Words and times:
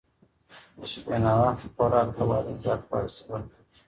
د 0.77 0.79
شپې 0.91 1.17
ناوخته 1.23 1.67
خوراک 1.75 2.07
د 2.17 2.19
وزن 2.29 2.55
زیاتوالي 2.63 3.09
سبب 3.17 3.43
کېږي. 3.53 3.69